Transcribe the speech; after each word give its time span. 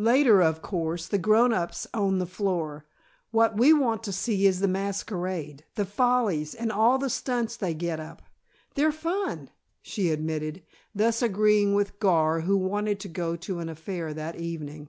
Later, 0.00 0.40
of 0.42 0.62
course, 0.62 1.06
the 1.08 1.18
grown 1.18 1.52
ups 1.52 1.86
own 1.92 2.16
the 2.16 2.24
floor. 2.24 2.86
What 3.32 3.58
we 3.58 3.74
want 3.74 4.02
to 4.04 4.12
see 4.12 4.46
is 4.46 4.60
the 4.60 4.66
masquerade, 4.66 5.66
the 5.74 5.84
follies, 5.84 6.54
and 6.54 6.72
all 6.72 6.96
the 6.96 7.10
stunts 7.10 7.58
they 7.58 7.74
get 7.74 8.00
up. 8.00 8.22
They're 8.76 8.90
fun!" 8.90 9.50
she 9.82 10.08
admitted, 10.08 10.62
thus 10.94 11.20
agreeing 11.20 11.74
with 11.74 11.98
Gar, 12.00 12.40
who 12.40 12.56
wanted 12.56 12.98
to 13.00 13.08
go 13.08 13.36
to 13.36 13.58
an 13.58 13.68
affair 13.68 14.14
that 14.14 14.36
evening. 14.36 14.88